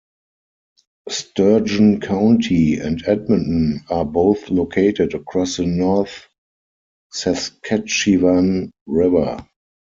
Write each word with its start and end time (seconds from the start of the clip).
Sturgeon 1.09 1.99
County 2.01 2.79
and 2.79 3.03
Edmonton 3.07 3.81
are 3.91 4.03
both 4.03 4.49
located 4.49 5.13
across 5.13 5.57
the 5.57 5.67
North 5.67 6.27
Saskatchewan 7.11 8.71
River. 8.87 9.47